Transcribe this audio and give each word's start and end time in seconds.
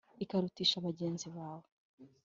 Ikakurutisha 0.23 0.83
bagenzi 0.85 1.25
bawe 1.35 1.67